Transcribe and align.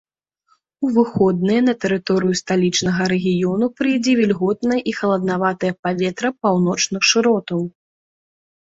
У 0.85 0.87
выходныя 0.95 1.61
на 1.67 1.73
тэрыторыю 1.85 2.33
сталічнага 2.41 3.01
рэгіёну 3.15 3.65
прыйдзе 3.81 4.11
вільготнае 4.23 4.79
і 4.81 4.91
халаднаватае 5.03 5.73
паветра 5.83 6.29
паўночных 6.47 7.01
шыротаў. 7.13 7.59